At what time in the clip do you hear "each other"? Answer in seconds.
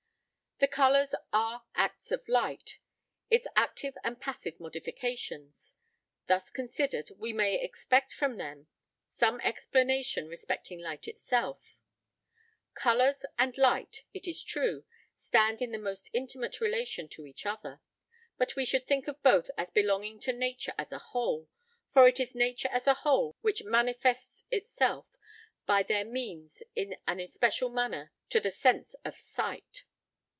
17.25-17.81